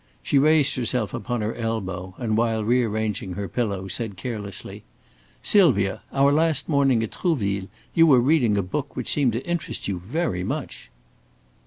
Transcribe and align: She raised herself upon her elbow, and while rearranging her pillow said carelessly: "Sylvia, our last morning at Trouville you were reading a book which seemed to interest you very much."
She 0.23 0.39
raised 0.39 0.77
herself 0.77 1.13
upon 1.13 1.41
her 1.41 1.53
elbow, 1.53 2.15
and 2.17 2.35
while 2.35 2.65
rearranging 2.65 3.33
her 3.33 3.47
pillow 3.47 3.87
said 3.87 4.17
carelessly: 4.17 4.81
"Sylvia, 5.43 6.01
our 6.11 6.31
last 6.31 6.67
morning 6.67 7.03
at 7.03 7.11
Trouville 7.11 7.67
you 7.93 8.07
were 8.07 8.19
reading 8.19 8.57
a 8.57 8.63
book 8.63 8.95
which 8.95 9.09
seemed 9.11 9.33
to 9.33 9.45
interest 9.45 9.87
you 9.87 9.99
very 9.99 10.43
much." 10.43 10.89